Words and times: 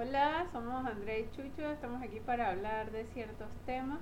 Hola, 0.00 0.46
somos 0.52 0.86
André 0.86 1.22
y 1.22 1.30
Chucho, 1.32 1.72
estamos 1.72 2.00
aquí 2.00 2.20
para 2.20 2.50
hablar 2.50 2.92
de 2.92 3.04
ciertos 3.06 3.48
temas. 3.66 3.98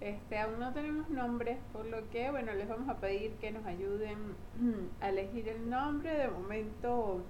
Este, 0.00 0.38
aún 0.38 0.60
no 0.60 0.72
tenemos 0.72 1.08
nombres, 1.08 1.58
por 1.72 1.84
lo 1.84 2.08
que, 2.10 2.30
bueno, 2.30 2.52
les 2.54 2.68
vamos 2.68 2.88
a 2.88 3.00
pedir 3.00 3.32
que 3.40 3.50
nos 3.50 3.66
ayuden 3.66 4.36
a 5.00 5.08
elegir 5.08 5.48
el 5.48 5.68
nombre. 5.68 6.16
De 6.16 6.28
momento, 6.28 7.22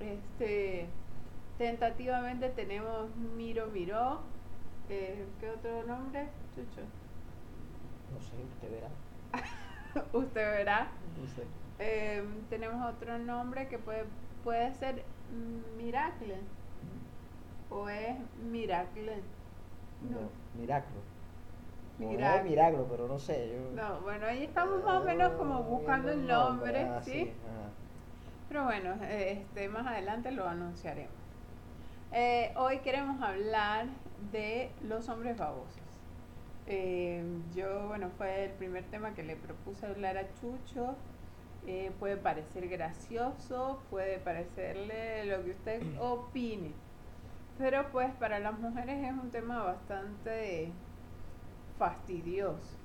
este, 0.00 0.88
tentativamente 1.56 2.48
tenemos 2.48 3.14
Miro 3.36 3.68
Miró. 3.68 4.22
Eh, 4.88 5.24
¿Qué 5.38 5.48
otro 5.48 5.84
nombre, 5.84 6.30
Chucho? 6.56 6.80
No 8.12 8.20
sé, 8.20 8.32
usted 8.54 8.72
verá. 8.72 8.88
Usted 10.12 10.52
verá. 10.58 10.88
No 11.16 11.28
sé. 11.28 11.44
Eh, 11.78 12.24
tenemos 12.50 12.92
otro 12.92 13.20
nombre 13.20 13.68
que 13.68 13.78
puede, 13.78 14.06
puede 14.42 14.74
ser 14.74 15.04
Miracle 15.76 16.40
o 17.72 17.88
es 17.88 18.16
Miracle. 18.50 19.22
No, 20.10 20.28
Miraclo. 20.60 21.12
O 22.00 22.10
es 22.10 22.44
milagro, 22.44 22.86
pero 22.90 23.06
no 23.06 23.18
sé. 23.18 23.50
Yo... 23.52 23.76
No, 23.80 24.00
bueno, 24.00 24.26
ahí 24.26 24.44
estamos 24.44 24.82
más 24.84 25.02
o 25.02 25.04
menos 25.04 25.32
como 25.32 25.62
buscando 25.62 26.10
el 26.10 26.26
nombre, 26.26 26.82
ah, 26.82 27.00
¿sí? 27.02 27.32
Pero 28.48 28.64
bueno, 28.64 28.94
este, 29.08 29.68
más 29.68 29.86
adelante 29.86 30.30
lo 30.32 30.48
anunciaremos. 30.48 31.12
Eh, 32.12 32.52
hoy 32.56 32.78
queremos 32.78 33.22
hablar 33.22 33.86
de 34.32 34.70
los 34.82 35.08
hombres 35.08 35.36
babosos. 35.36 35.80
Eh, 36.66 37.22
yo, 37.54 37.88
bueno, 37.88 38.10
fue 38.18 38.46
el 38.46 38.50
primer 38.52 38.84
tema 38.84 39.14
que 39.14 39.22
le 39.22 39.36
propuse 39.36 39.86
hablar 39.86 40.16
a 40.18 40.32
Chucho. 40.34 40.96
Eh, 41.66 41.92
puede 42.00 42.16
parecer 42.16 42.68
gracioso, 42.68 43.80
puede 43.88 44.18
parecerle 44.18 45.24
lo 45.26 45.44
que 45.44 45.50
usted 45.52 45.82
opine. 46.00 46.72
Pero 47.58 47.90
pues 47.92 48.12
para 48.14 48.38
las 48.40 48.58
mujeres 48.58 49.04
es 49.04 49.12
un 49.12 49.30
tema 49.30 49.62
bastante 49.62 50.72
fastidioso. 51.78 52.76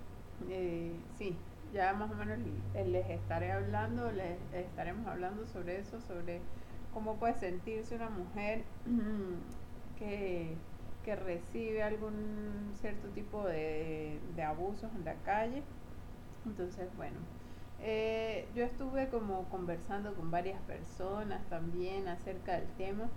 Eh, 0.49 0.91
sí, 1.17 1.35
ya 1.73 1.93
más 1.93 2.11
o 2.11 2.15
menos 2.15 2.37
les 2.73 3.09
estaré 3.09 3.51
hablando, 3.51 4.11
les 4.11 4.37
estaremos 4.53 5.07
hablando 5.07 5.45
sobre 5.47 5.79
eso, 5.79 5.99
sobre 6.01 6.41
cómo 6.93 7.15
puede 7.15 7.35
sentirse 7.35 7.95
una 7.95 8.09
mujer 8.09 8.63
que, 9.99 10.55
que 11.03 11.15
recibe 11.15 11.83
algún 11.83 12.71
cierto 12.79 13.07
tipo 13.09 13.45
de, 13.45 14.19
de 14.35 14.43
abusos 14.43 14.91
en 14.95 15.05
la 15.05 15.15
calle. 15.23 15.63
Entonces, 16.45 16.87
bueno, 16.97 17.17
eh, 17.79 18.47
yo 18.55 18.63
estuve 18.63 19.09
como 19.09 19.43
conversando 19.49 20.13
con 20.15 20.31
varias 20.31 20.59
personas 20.61 21.41
también 21.49 22.07
acerca 22.07 22.53
del 22.53 22.67
tema 22.77 23.09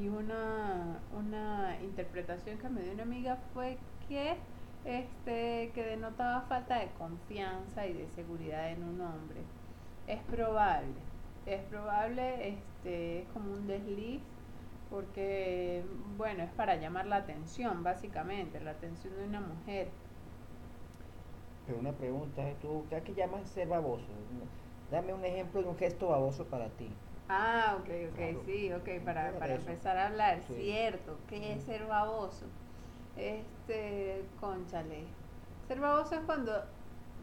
y 0.00 0.08
una, 0.08 0.98
una 1.16 1.78
interpretación 1.82 2.58
que 2.58 2.68
me 2.68 2.82
dio 2.82 2.92
una 2.92 3.04
amiga 3.04 3.36
fue 3.52 3.78
que 4.08 4.36
este 4.84 5.70
que 5.74 5.82
denotaba 5.82 6.42
falta 6.42 6.78
de 6.78 6.88
confianza 6.98 7.86
y 7.86 7.94
de 7.94 8.08
seguridad 8.08 8.70
en 8.70 8.82
un 8.82 9.00
hombre. 9.00 9.40
Es 10.06 10.20
probable, 10.24 10.94
es 11.46 11.62
probable, 11.62 12.48
este, 12.48 13.22
es 13.22 13.28
como 13.28 13.52
un 13.52 13.66
desliz 13.66 14.20
porque, 14.90 15.82
bueno, 16.16 16.44
es 16.44 16.50
para 16.52 16.76
llamar 16.76 17.06
la 17.06 17.16
atención, 17.16 17.82
básicamente, 17.82 18.60
la 18.60 18.72
atención 18.72 19.16
de 19.16 19.24
una 19.24 19.40
mujer. 19.40 19.88
Pero 21.66 21.78
una 21.78 21.92
pregunta, 21.92 22.42
¿tú 22.60 22.84
qué 22.88 23.14
llamas 23.14 23.48
ser 23.48 23.68
baboso? 23.68 24.06
Dame 24.90 25.14
un 25.14 25.24
ejemplo 25.24 25.62
de 25.62 25.68
un 25.68 25.76
gesto 25.76 26.08
baboso 26.08 26.44
para 26.44 26.68
ti. 26.68 26.90
Ah, 27.28 27.78
ok, 27.80 27.88
ok, 28.10 28.14
Claro. 28.16 28.42
sí, 28.44 28.72
ok, 28.72 28.88
para, 29.04 29.38
para 29.38 29.54
empezar 29.54 29.96
a 29.96 30.06
hablar, 30.08 30.42
Sí. 30.42 30.54
cierto, 30.56 31.18
¿qué 31.26 31.54
es 31.54 31.62
ser 31.64 31.86
baboso? 31.86 32.46
Este, 33.16 34.26
conchale, 34.40 35.06
ser 35.66 35.80
baboso 35.80 36.16
es 36.16 36.20
cuando 36.26 36.52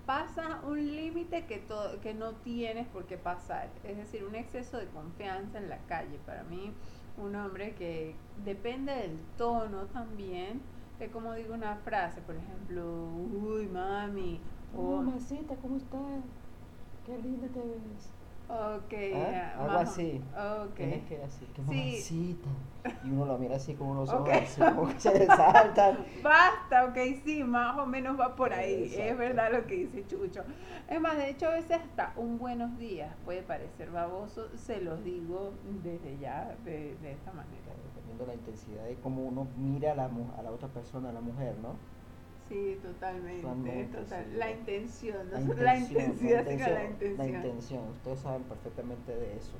pasa 0.05 0.61
un 0.65 0.77
límite 0.95 1.45
que, 1.45 1.59
to- 1.59 1.99
que 2.01 2.13
no 2.13 2.33
tienes 2.37 2.87
por 2.87 3.05
qué 3.05 3.17
pasar, 3.17 3.69
es 3.83 3.97
decir, 3.97 4.23
un 4.23 4.35
exceso 4.35 4.77
de 4.77 4.87
confianza 4.87 5.57
en 5.59 5.69
la 5.69 5.77
calle. 5.87 6.17
Para 6.25 6.43
mí, 6.43 6.73
un 7.17 7.35
hombre 7.35 7.75
que 7.75 8.15
depende 8.43 8.93
del 8.93 9.19
tono 9.37 9.85
también, 9.87 10.61
es 10.99 11.11
como 11.11 11.33
digo 11.33 11.53
una 11.53 11.75
frase, 11.77 12.21
por 12.21 12.35
ejemplo, 12.35 12.83
uy, 13.13 13.67
mami, 13.67 14.39
o... 14.75 15.01
mamacita, 15.03 15.55
¿cómo 15.57 15.77
estás? 15.77 16.23
Qué 17.05 17.17
linda 17.17 17.47
te 17.49 17.59
ves. 17.59 18.11
Ok, 18.53 18.93
¿Ah? 19.15 19.53
Algo 19.59 19.67
más 19.73 19.75
o- 19.87 19.91
así. 19.91 20.21
ok. 20.65 20.75
Tienes 20.75 21.03
que 21.07 21.23
así, 21.23 21.45
qué 21.55 21.61
Sí. 21.61 21.67
mamacita. 21.67 22.49
Y 23.05 23.09
uno 23.11 23.25
lo 23.25 23.37
mira 23.37 23.55
así 23.55 23.75
como 23.75 23.91
unos 23.91 24.09
ojos 24.09 24.27
Ok. 24.27 24.33
así, 24.33 24.59
como 24.61 24.87
que 24.89 24.99
se 24.99 25.19
le 25.19 25.25
saltan. 25.25 25.99
Basta, 26.23 26.85
ok, 26.85 26.97
sí, 27.23 27.43
más 27.45 27.77
o 27.77 27.85
menos 27.85 28.19
va 28.19 28.35
por 28.35 28.51
ahí. 28.53 28.83
Es 28.85 28.93
Exacto. 28.97 29.17
verdad 29.19 29.51
lo 29.53 29.65
que 29.67 29.75
dice 29.75 30.05
Chucho. 30.05 30.43
Es 30.89 30.99
más, 30.99 31.15
de 31.15 31.29
hecho, 31.29 31.47
a 31.47 31.51
veces 31.51 31.77
hasta 31.79 32.11
un 32.17 32.37
buenos 32.37 32.77
días 32.77 33.15
puede 33.23 33.41
parecer 33.41 33.89
baboso, 33.89 34.49
se 34.57 34.81
los 34.81 35.01
digo 35.03 35.53
desde 35.83 36.17
ya 36.17 36.53
de, 36.65 36.97
de 37.01 37.11
esta 37.13 37.31
manera. 37.31 37.71
Dependiendo 37.85 38.25
de 38.25 38.27
la 38.27 38.33
intensidad 38.35 38.83
de 38.83 38.95
cómo 38.95 39.23
uno 39.23 39.47
mira 39.57 39.93
a 39.93 39.95
la, 39.95 40.09
a 40.37 40.41
la 40.41 40.51
otra 40.51 40.67
persona, 40.67 41.09
a 41.09 41.13
la 41.13 41.21
mujer, 41.21 41.55
¿no? 41.61 41.75
Sí, 42.51 42.79
totalmente. 42.83 43.37
Usualmente, 43.39 43.97
total. 43.97 44.25
sí. 44.29 44.31
La 44.37 44.51
intención, 44.51 45.17
La 45.31 45.39
nosotros- 45.39 45.59
la 45.63 45.77
intención, 45.77 46.11
intensidad, 46.11 46.45
la 46.45 46.51
intención, 46.51 46.73
la 46.75 46.83
intención. 46.85 47.35
intención, 47.35 47.87
ustedes 47.91 48.19
saben 48.19 48.43
perfectamente 48.43 49.15
de 49.15 49.37
eso. 49.37 49.53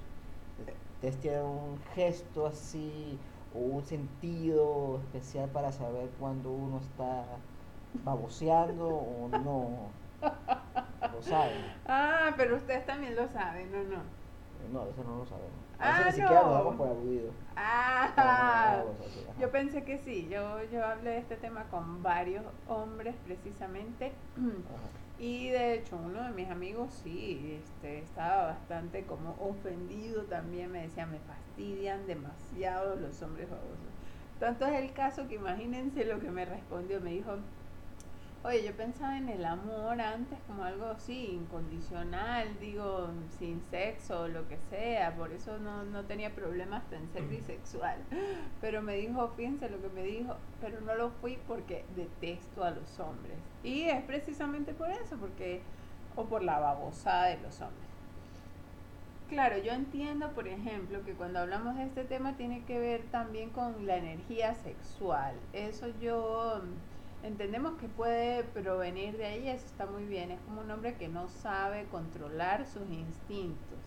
Ustedes 0.96 1.18
tienen 1.22 1.42
un 1.46 1.80
gesto 1.96 2.46
así 2.48 3.18
o 3.56 3.60
un 3.60 3.84
sentido 3.86 5.00
especial 5.00 5.50
para 5.50 5.72
saber 5.72 6.10
cuando 6.20 6.52
uno 6.52 6.80
está 6.80 7.24
baboseando 8.04 8.88
o 8.88 9.30
no. 9.30 9.90
Lo 10.22 11.22
saben. 11.22 11.66
Ah, 11.88 12.34
pero 12.38 12.56
ustedes 12.58 12.86
también 12.86 13.16
lo 13.16 13.28
saben, 13.30 13.72
¿no? 13.72 13.84
no? 13.84 14.04
No, 14.72 14.88
eso 14.90 15.04
no 15.04 15.18
lo 15.18 15.26
sabemos. 15.26 15.52
Ah, 15.82 16.12
siquiera 16.12 16.44
no. 16.44 16.52
damos 16.52 16.76
por 16.76 16.88
aludido. 16.90 17.32
Ah, 17.56 18.84
yo 19.40 19.52
pensé 19.52 19.84
que 19.84 19.98
sí. 19.98 20.28
Yo, 20.30 20.64
yo 20.72 20.86
hablé 20.86 21.12
de 21.12 21.18
este 21.20 21.36
tema 21.36 21.64
con 21.72 22.04
varios 22.04 22.44
hombres 22.68 23.16
precisamente. 23.26 24.14
Ajá. 24.38 24.88
Y 25.22 25.50
de 25.50 25.76
hecho 25.76 25.98
uno 26.04 26.24
de 26.24 26.32
mis 26.32 26.50
amigos 26.50 27.00
sí, 27.04 27.60
este, 27.62 28.00
estaba 28.00 28.48
bastante 28.48 29.04
como 29.04 29.36
ofendido 29.40 30.24
también, 30.24 30.72
me 30.72 30.82
decía, 30.82 31.06
me 31.06 31.20
fastidian 31.20 32.08
demasiado 32.08 32.96
los 32.96 33.22
hombres 33.22 33.48
babosos. 33.48 33.78
Tanto 34.40 34.66
es 34.66 34.82
el 34.82 34.94
caso 34.94 35.28
que 35.28 35.36
imagínense 35.36 36.06
lo 36.06 36.20
que 36.20 36.32
me 36.32 36.44
respondió, 36.46 37.00
me 37.02 37.12
dijo, 37.12 37.36
oye, 38.44 38.64
yo 38.64 38.74
pensaba 38.76 39.18
en 39.18 39.30
el 39.30 39.46
amor 39.46 40.02
antes 40.02 40.40
como 40.48 40.64
algo 40.64 40.86
así, 40.86 41.28
incondicional, 41.34 42.48
digo, 42.60 43.10
sin 43.38 43.62
sexo 43.70 44.22
o 44.22 44.28
lo 44.28 44.48
que 44.48 44.58
sea, 44.70 45.16
por 45.16 45.32
eso 45.32 45.58
no, 45.60 45.84
no 45.84 46.06
tenía 46.06 46.34
problemas 46.34 46.84
en 46.92 47.08
ser 47.12 47.24
bisexual. 47.24 47.98
Pero 48.60 48.82
me 48.82 48.96
dijo, 48.96 49.30
fíjense 49.36 49.70
lo 49.70 49.82
que 49.82 49.90
me 49.90 50.04
dijo, 50.04 50.36
pero 50.60 50.82
no 50.82 50.96
lo 50.96 51.12
fui 51.12 51.38
porque 51.48 51.86
detesto 51.96 52.64
a 52.64 52.72
los 52.72 53.00
hombres. 53.00 53.38
Y 53.64 53.84
es 53.84 54.04
precisamente 54.04 54.74
por 54.74 54.90
eso, 54.90 55.18
porque, 55.18 55.62
o 56.16 56.26
por 56.26 56.44
la 56.44 56.60
babosada 56.60 57.26
de 57.28 57.38
los 57.42 57.62
hombres. 57.62 57.92
Claro, 59.30 59.58
yo 59.60 59.72
entiendo, 59.72 60.32
por 60.32 60.48
ejemplo, 60.48 61.06
que 61.06 61.14
cuando 61.14 61.40
hablamos 61.40 61.78
de 61.78 61.86
este 61.86 62.04
tema 62.04 62.36
tiene 62.36 62.66
que 62.66 62.80
ver 62.80 63.04
también 63.12 63.50
con 63.52 63.86
la 63.86 63.96
energía 63.96 64.56
sexual. 64.56 65.36
Eso 65.54 65.88
yo 66.02 66.62
entendemos 67.24 67.74
que 67.80 67.88
puede 67.88 68.44
provenir 68.44 69.18
de 69.18 69.26
ahí, 69.26 69.48
eso 69.48 69.66
está 69.66 69.86
muy 69.86 70.06
bien. 70.06 70.32
Es 70.32 70.40
como 70.42 70.62
un 70.62 70.72
hombre 70.72 70.96
que 70.96 71.08
no 71.08 71.28
sabe 71.30 71.86
controlar 71.86 72.66
sus 72.66 72.90
instintos. 72.90 73.78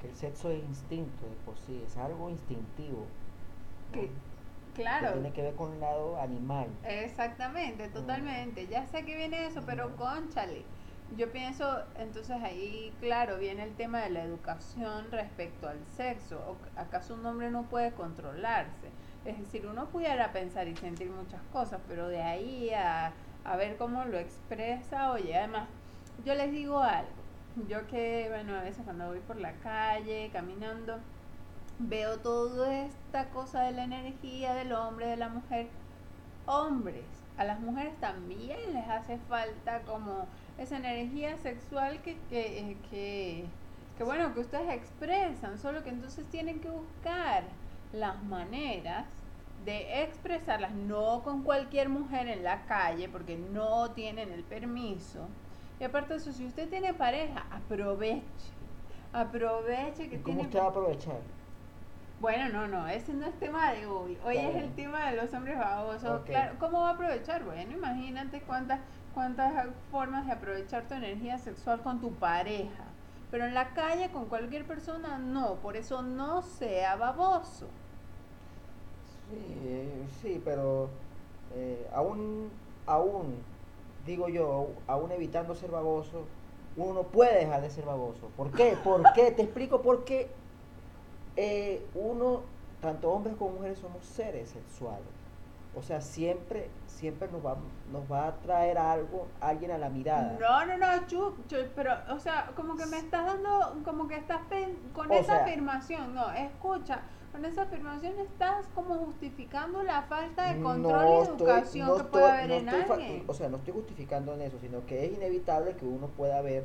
Que 0.00 0.08
el 0.08 0.14
sexo 0.16 0.50
es 0.50 0.62
instinto 0.64 1.26
de 1.26 1.34
por 1.46 1.56
sí, 1.58 1.82
es 1.86 1.96
algo 1.96 2.28
instintivo. 2.30 3.06
¿no? 3.88 3.92
Que- 3.92 4.10
Que 4.74 4.82
Claro. 4.82 5.12
tiene 5.12 5.32
que 5.32 5.40
ver 5.42 5.54
con 5.54 5.72
el 5.72 5.80
lado 5.80 6.20
animal. 6.20 6.66
Exactamente, 6.84 7.88
totalmente. 7.90 8.66
Ya 8.66 8.84
sé 8.88 9.04
que 9.04 9.14
viene 9.14 9.46
eso, 9.46 9.62
pero 9.64 9.94
conchale. 9.94 10.64
Yo 11.16 11.30
pienso, 11.30 11.80
entonces 11.96 12.42
ahí, 12.42 12.92
claro, 12.98 13.38
viene 13.38 13.62
el 13.62 13.76
tema 13.76 14.00
de 14.00 14.10
la 14.10 14.24
educación 14.24 15.06
respecto 15.12 15.68
al 15.68 15.78
sexo. 15.96 16.40
¿O 16.48 16.56
¿Acaso 16.80 17.14
un 17.14 17.24
hombre 17.24 17.52
no 17.52 17.62
puede 17.64 17.92
controlarse? 17.92 18.88
Es 19.24 19.38
decir, 19.38 19.66
uno 19.66 19.86
pudiera 19.86 20.32
pensar 20.32 20.68
y 20.68 20.76
sentir 20.76 21.10
muchas 21.10 21.40
cosas, 21.52 21.80
pero 21.88 22.08
de 22.08 22.22
ahí 22.22 22.70
a, 22.74 23.12
a 23.44 23.56
ver 23.56 23.76
cómo 23.76 24.04
lo 24.04 24.18
expresa, 24.18 25.12
oye, 25.12 25.36
además, 25.36 25.68
yo 26.24 26.34
les 26.34 26.52
digo 26.52 26.80
algo. 26.80 27.10
Yo 27.68 27.86
que, 27.86 28.26
bueno, 28.30 28.56
a 28.56 28.62
veces 28.62 28.84
cuando 28.84 29.06
voy 29.08 29.20
por 29.20 29.36
la 29.36 29.52
calle, 29.54 30.30
caminando, 30.32 30.98
veo 31.78 32.18
toda 32.18 32.84
esta 32.84 33.28
cosa 33.30 33.62
de 33.62 33.72
la 33.72 33.84
energía 33.84 34.54
del 34.54 34.72
hombre, 34.72 35.06
de 35.06 35.16
la 35.16 35.28
mujer. 35.28 35.68
Hombres, 36.46 37.04
a 37.36 37.44
las 37.44 37.60
mujeres 37.60 37.98
también 38.00 38.58
les 38.74 38.88
hace 38.88 39.18
falta 39.28 39.82
como 39.82 40.26
esa 40.58 40.76
energía 40.76 41.36
sexual 41.38 42.02
que, 42.02 42.18
que, 42.28 42.58
eh, 42.58 42.76
que, 42.90 43.44
que, 43.96 44.04
bueno, 44.04 44.34
que 44.34 44.40
ustedes 44.40 44.70
expresan, 44.70 45.58
solo 45.58 45.82
que 45.82 45.90
entonces 45.90 46.28
tienen 46.30 46.60
que 46.60 46.70
buscar 46.70 47.44
las 47.94 48.22
maneras 48.24 49.06
de 49.64 50.02
expresarlas, 50.02 50.72
no 50.72 51.22
con 51.22 51.42
cualquier 51.42 51.88
mujer 51.88 52.28
en 52.28 52.44
la 52.44 52.64
calle, 52.66 53.08
porque 53.08 53.36
no 53.36 53.90
tienen 53.92 54.30
el 54.30 54.44
permiso. 54.44 55.26
Y 55.80 55.84
aparte 55.84 56.14
de 56.14 56.18
eso, 56.18 56.32
si 56.32 56.46
usted 56.46 56.68
tiene 56.68 56.92
pareja, 56.92 57.46
aproveche. 57.50 58.52
Aproveche 59.12 60.08
que 60.08 60.16
¿Y 60.16 60.18
¿Cómo 60.18 60.24
tiene 60.24 60.42
usted 60.42 60.58
va 60.58 60.64
a 60.64 60.68
aprovechar? 60.68 61.20
Bueno, 62.20 62.48
no, 62.48 62.68
no, 62.68 62.88
ese 62.88 63.12
no 63.12 63.26
es 63.26 63.38
tema 63.38 63.72
de 63.72 63.86
hoy. 63.86 64.18
Hoy 64.24 64.36
es 64.36 64.54
el 64.56 64.74
tema 64.74 65.10
de 65.10 65.16
los 65.16 65.32
hombres 65.34 65.58
babosos. 65.58 66.22
Claro, 66.24 66.54
¿cómo 66.58 66.80
va 66.80 66.90
a 66.90 66.92
aprovechar? 66.92 67.44
Bueno, 67.44 67.72
imagínate 67.72 68.40
cuántas 68.42 68.80
cuántas 69.14 69.66
formas 69.90 70.26
de 70.26 70.32
aprovechar 70.32 70.84
tu 70.88 70.94
energía 70.94 71.38
sexual 71.38 71.80
con 71.80 72.00
tu 72.00 72.12
pareja. 72.14 72.84
Pero 73.30 73.46
en 73.46 73.54
la 73.54 73.70
calle 73.70 74.10
con 74.10 74.26
cualquier 74.26 74.66
persona 74.66 75.18
no, 75.18 75.54
por 75.56 75.76
eso 75.76 76.02
no 76.02 76.42
sea 76.42 76.96
baboso. 76.96 77.68
Sí, 79.34 80.06
sí, 80.22 80.42
pero 80.44 80.88
eh, 81.54 81.88
aún, 81.92 82.50
aún, 82.86 83.34
digo 84.06 84.28
yo, 84.28 84.68
aún 84.86 85.12
evitando 85.12 85.54
ser 85.54 85.70
baboso, 85.70 86.24
uno 86.76 86.92
no 86.94 87.02
puede 87.04 87.38
dejar 87.38 87.60
de 87.62 87.70
ser 87.70 87.84
baboso. 87.84 88.28
¿Por 88.36 88.50
qué? 88.52 88.76
¿Por 88.82 89.02
qué? 89.12 89.30
Te 89.30 89.42
explico 89.42 89.82
por 89.82 90.04
qué. 90.04 90.30
Eh, 91.36 91.84
uno, 91.94 92.42
tanto 92.80 93.10
hombres 93.10 93.36
como 93.36 93.52
mujeres, 93.52 93.78
somos 93.78 94.04
seres 94.04 94.50
sexuales. 94.50 95.06
O 95.76 95.82
sea, 95.82 96.00
siempre, 96.00 96.70
siempre 96.86 97.28
nos 97.32 97.44
va, 97.44 97.56
nos 97.90 98.10
va 98.10 98.28
a 98.28 98.36
traer 98.36 98.78
algo, 98.78 99.26
alguien 99.40 99.72
a 99.72 99.78
la 99.78 99.88
mirada. 99.88 100.36
No, 100.38 100.66
no, 100.66 100.76
no, 100.78 101.06
Chu, 101.08 101.34
Chu, 101.48 101.56
pero, 101.74 101.92
o 102.10 102.18
sea, 102.20 102.52
como 102.54 102.76
que 102.76 102.86
me 102.86 102.98
estás 102.98 103.26
dando, 103.26 103.82
como 103.84 104.06
que 104.06 104.14
estás 104.14 104.40
pen- 104.48 104.78
con 104.92 105.10
O 105.10 105.14
esa 105.14 105.24
sea- 105.34 105.44
afirmación, 105.44 106.14
no, 106.14 106.30
escucha, 106.30 107.00
con 107.34 107.44
esa 107.44 107.62
afirmación 107.62 108.14
estás 108.20 108.64
como 108.76 108.94
justificando 108.94 109.82
la 109.82 110.02
falta 110.02 110.52
de 110.52 110.54
No 110.60 110.68
control 110.68 111.04
y 111.08 111.22
estoy- 111.22 111.34
educación 111.50 111.88
no 111.88 111.96
que 111.96 112.04
puede 112.04 112.24
estoy- 112.26 112.38
haber 112.38 112.48
no 112.48 112.54
en 112.84 112.92
alguien. 112.92 113.24
O 113.26 113.34
sea, 113.34 113.48
no 113.48 113.56
estoy 113.56 113.72
justificando 113.74 114.34
en 114.34 114.42
eso, 114.42 114.56
sino 114.60 114.86
que 114.86 115.04
es 115.04 115.12
inevitable 115.14 115.74
que 115.74 115.84
uno 115.84 116.06
pueda 116.06 116.40
ver 116.42 116.64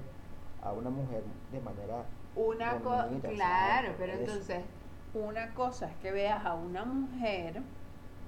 a 0.62 0.72
una 0.72 0.92
mujer 0.92 1.24
de 1.52 1.60
manera 1.60 2.04
Una 2.36 2.76
cosa, 2.78 3.10
claro, 3.30 3.96
pero 3.98 4.14
entonces, 4.14 4.64
una 5.16 5.56
cosa 5.56 5.88
es 5.90 5.96
que 5.98 6.12
veas 6.12 6.46
a 6.46 6.54
una 6.54 6.86
mujer 6.86 7.64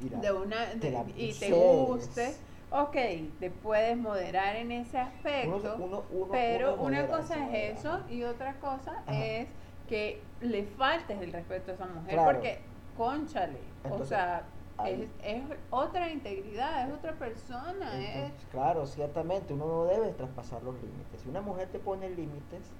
y 0.01 0.09
la- 0.09 0.17
de 0.17 0.31
una 0.31 0.65
te 0.79 0.89
la 0.89 1.05
y 1.15 1.33
te 1.33 1.51
guste, 1.51 2.35
ok, 2.71 2.95
te 3.39 3.51
puedes 3.51 3.95
moderar 3.97 4.55
en 4.55 4.71
ese 4.71 4.97
aspecto, 4.97 5.75
Uno- 5.75 5.75
uno- 5.85 6.03
uno- 6.09 6.31
pero 6.31 6.81
una 6.81 7.05
cosa 7.05 7.35
es 7.55 7.77
eso 7.77 7.99
y 8.09 8.23
otra 8.23 8.55
cosa 8.55 9.03
Ajá. 9.05 9.23
es 9.23 9.47
que 9.91 10.21
le 10.39 10.63
faltes 10.63 11.21
el 11.21 11.33
respeto 11.33 11.71
a 11.71 11.73
esa 11.73 11.85
mujer, 11.85 12.13
Claro. 12.13 12.31
porque, 12.31 12.61
conchale, 12.97 13.59
o 13.89 14.05
sea, 14.05 14.43
es, 14.85 15.01
es 15.21 15.43
otra 15.69 16.09
integridad, 16.09 16.87
es 16.87 16.93
otra 16.93 17.11
persona, 17.11 17.99
es... 17.99 18.15
Entonces, 18.15 18.47
claro, 18.51 18.85
ciertamente, 18.85 19.53
uno 19.53 19.67
no 19.67 19.83
debe 19.83 20.13
traspasar 20.13 20.63
los 20.63 20.75
límites. 20.75 21.19
Si 21.21 21.27
una 21.27 21.41
mujer 21.41 21.67
te 21.67 21.79
pone 21.79 22.09
límites, 22.09 22.71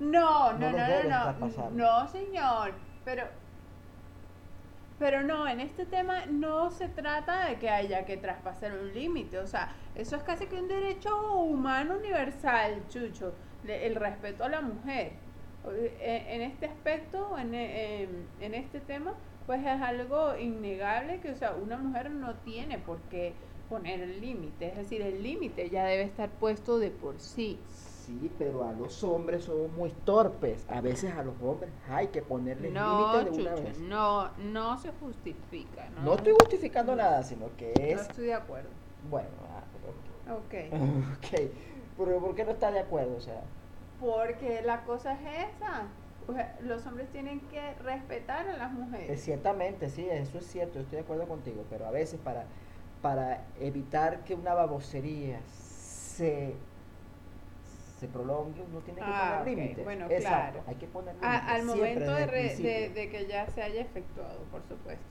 No, 0.00 0.54
No 0.54 0.58
no, 0.58 0.70
no, 0.72 0.86
no, 1.04 1.48
no, 1.48 1.70
no, 1.70 2.08
señor, 2.08 2.72
pero, 3.04 3.22
pero 4.98 5.22
no, 5.22 5.46
en 5.46 5.60
este 5.60 5.86
tema 5.86 6.26
no 6.26 6.70
se 6.72 6.88
trata 6.88 7.46
de 7.46 7.60
que 7.60 7.70
haya 7.70 8.04
que 8.04 8.16
traspasar 8.16 8.72
un 8.72 8.92
límite, 8.92 9.38
o 9.38 9.46
sea, 9.46 9.72
eso 9.94 10.16
es 10.16 10.24
casi 10.24 10.46
que 10.46 10.56
un 10.56 10.66
derecho 10.66 11.16
humano 11.36 11.94
universal, 11.96 12.82
Chucho, 12.88 13.34
el 13.68 13.94
respeto 13.94 14.42
a 14.44 14.48
la 14.48 14.60
mujer. 14.60 15.12
O- 15.64 15.70
En, 15.72 16.42
este 16.42 16.66
aspecto, 16.66 17.36
en, 17.38 17.54
en- 17.54 18.26
en 18.40 18.54
este 18.54 18.80
tema, 18.80 19.14
pues 19.46 19.60
es 19.60 19.80
algo 19.82 20.36
innegable 20.36 21.20
que, 21.20 21.30
o 21.32 21.36
sea, 21.36 21.54
una 21.54 21.76
mujer 21.76 22.10
no 22.10 22.34
tiene 22.36 22.78
por 22.78 22.98
qué 23.10 23.32
poner 23.68 24.00
el 24.00 24.20
límite, 24.20 24.68
es 24.68 24.76
decir, 24.76 25.02
el 25.02 25.22
límite 25.22 25.68
ya 25.68 25.84
debe 25.84 26.02
estar 26.04 26.30
puesto 26.30 26.78
de 26.78 26.90
por 26.90 27.18
sí. 27.20 27.58
sí, 27.68 28.30
pero 28.38 28.64
a 28.66 28.72
los 28.72 29.04
hombres 29.04 29.44
somos 29.44 29.70
muy 29.72 29.90
torpes. 29.90 30.64
A 30.70 30.80
veces 30.80 31.12
a 31.14 31.22
los 31.22 31.34
hombres 31.42 31.70
hay 31.90 32.06
que 32.06 32.22
ponerles 32.22 32.72
No, 32.72 33.22
límites 33.22 33.36
de 33.36 33.42
una 33.42 33.54
Chucho, 33.54 33.64
vez. 33.68 33.78
no, 33.80 34.30
no 34.38 34.78
se 34.78 34.90
justifica, 34.92 35.90
¿no? 35.90 36.00
No 36.02 36.14
estoy 36.14 36.32
justificando 36.40 36.96
nada, 36.96 37.22
sino 37.22 37.54
que 37.58 37.74
No 37.78 37.84
es. 37.84 38.00
estoy 38.00 38.26
de 38.26 38.34
acuerdo. 38.34 38.70
Bueno, 39.10 39.28
ah, 39.50 39.62
pero- 40.24 40.38
Ok. 40.38 40.54
ok. 41.18 41.50
Pero 41.98 42.20
¿por 42.20 42.34
qué 42.34 42.44
no 42.46 42.52
está 42.52 42.70
de 42.70 42.78
acuerdo? 42.80 43.16
O 43.16 43.20
sea, 43.20 43.42
Porque 44.00 44.62
la 44.62 44.82
cosa 44.84 45.12
es 45.14 45.54
esa. 45.56 45.86
O 46.28 46.32
sea, 46.34 46.56
los 46.60 46.86
hombres 46.86 47.08
tienen 47.10 47.40
que 47.40 47.74
respetar 47.82 48.48
a 48.48 48.56
las 48.56 48.70
mujeres. 48.72 49.22
ciertamente, 49.22 49.88
sí, 49.88 50.06
eso 50.10 50.38
es 50.38 50.46
cierto, 50.46 50.78
estoy 50.78 50.96
de 50.96 51.02
acuerdo 51.02 51.26
contigo, 51.26 51.64
pero 51.70 51.86
a 51.86 51.90
veces 51.90 52.20
para, 52.20 52.44
para 53.00 53.44
evitar 53.58 54.24
que 54.24 54.34
una 54.34 54.52
babosería 54.52 55.40
se, 55.48 56.54
se 57.98 58.08
prolongue, 58.08 58.60
uno 58.60 58.80
tiene 58.80 59.00
que 59.00 59.06
Ah, 59.06 59.40
poner 59.40 59.56
límites. 59.56 59.84
bueno, 59.84 60.06
Exacto, 60.10 60.52
claro. 60.58 60.64
hay 60.66 60.74
que 60.74 60.86
poner 60.86 61.14
límites. 61.14 61.40
A- 61.40 61.54
al 61.54 61.64
momento 61.64 62.12
de, 62.12 62.26
re- 62.26 62.56
de, 62.94 63.08
que 63.08 63.26
ya 63.26 63.46
se 63.46 63.62
haya 63.62 63.80
efectuado, 63.80 64.40
por 64.50 64.62
supuesto. 64.68 65.04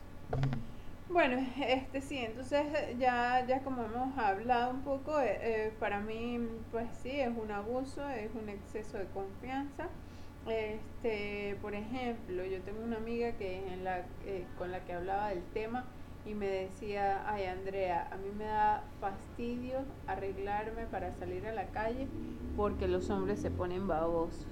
Bueno, 1.10 1.38
este 1.66 2.02
sí, 2.02 2.18
entonces 2.18 2.66
ya, 3.00 3.46
ya 3.48 3.64
como 3.64 3.84
hemos 3.84 4.18
hablado 4.18 4.72
un 4.72 4.82
poco, 4.84 5.20
eh, 5.20 5.38
eh, 5.42 5.74
para 5.80 6.02
mí 6.02 6.40
pues 6.72 6.88
sí, 7.02 7.12
es 7.12 7.30
un 7.36 7.52
abuso, 7.52 8.08
es 8.10 8.30
un 8.36 8.50
exceso 8.50 8.98
de 8.98 9.06
confianza. 9.08 9.88
Este, 10.48 11.58
por 11.62 11.76
ejemplo, 11.76 12.46
yo 12.46 12.62
tengo 12.62 12.84
una 12.84 12.98
amiga 12.98 13.34
que 13.34 13.58
en 13.74 13.84
la, 13.84 14.00
eh, 14.26 14.46
con 14.58 14.72
la 14.72 14.86
que 14.86 14.94
hablaba 14.94 15.30
del 15.30 15.44
tema 15.54 15.86
y 16.26 16.34
me 16.34 16.48
decía, 16.48 17.24
ay 17.30 17.46
Andrea, 17.46 18.08
a 18.12 18.18
mí 18.18 18.30
me 18.38 18.46
da 18.46 18.84
fastidio 19.00 19.86
arreglarme 20.08 20.88
para 20.88 21.14
salir 21.14 21.48
a 21.48 21.54
la 21.54 21.72
calle 21.72 22.08
porque 22.56 22.88
los 22.88 23.10
hombres 23.10 23.40
se 23.40 23.52
ponen 23.52 23.88
babosos. 23.88 24.46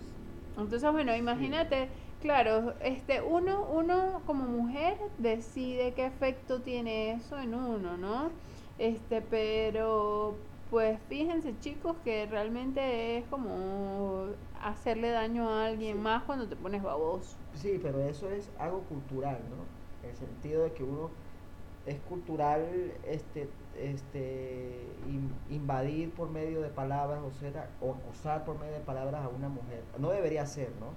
Entonces, 0.57 0.89
bueno, 0.91 1.15
imagínate, 1.15 1.89
claro, 2.25 2.73
este, 2.81 3.21
uno, 3.21 3.67
uno 3.71 4.19
como 4.25 4.45
mujer 4.45 4.97
decide 5.19 5.93
qué 5.93 6.07
efecto 6.07 6.59
tiene 6.63 7.11
eso 7.11 7.37
en 7.37 7.53
uno, 7.53 7.97
¿no? 7.97 8.31
Este, 8.79 9.21
pero 9.21 10.35
pues 10.71 10.99
fíjense 11.07 11.53
chicos 11.59 11.95
que 12.03 12.25
realmente 12.25 13.17
es 13.19 13.25
como 13.25 14.25
hacerle 14.59 15.11
daño 15.11 15.47
a 15.47 15.67
alguien 15.67 15.97
Sí. 15.97 16.01
más 16.01 16.23
cuando 16.23 16.47
te 16.47 16.55
pones 16.55 16.81
baboso. 16.81 17.37
Sí, 17.53 17.79
pero 17.81 17.99
eso 18.01 18.27
es 18.31 18.49
algo 18.57 18.79
cultural, 18.89 19.37
¿no? 19.51 19.63
En 20.03 20.09
el 20.09 20.15
sentido 20.17 20.63
de 20.63 20.71
que 20.71 20.83
uno 20.83 21.11
es 21.85 21.99
cultural 22.09 22.65
este, 23.05 23.47
este, 23.79 24.87
in- 25.07 25.29
invadir 25.51 26.09
por 26.09 26.31
medio 26.31 26.59
de 26.63 26.69
palabras 26.69 27.19
o, 27.23 27.29
ser, 27.39 27.55
a- 27.59 27.69
o 27.81 27.91
acosar 27.93 28.43
por 28.45 28.57
medio 28.59 28.73
de 28.73 28.79
palabras 28.79 29.23
a 29.23 29.29
una 29.29 29.47
mujer. 29.47 29.83
No 29.99 30.09
debería 30.09 30.47
ser, 30.47 30.69
¿no? 30.79 30.87